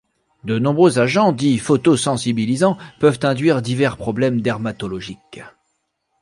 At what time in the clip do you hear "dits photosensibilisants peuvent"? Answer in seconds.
1.31-3.19